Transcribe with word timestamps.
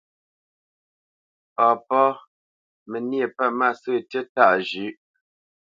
Papá: 1.55 2.03
Mə 2.89 2.97
níe 3.09 3.25
pə̂ 3.35 3.47
mâsə̂ 3.57 3.95
tíí 4.09 4.21
tâʼ 4.35 4.53
zhʉ̌ʼ. 4.67 4.95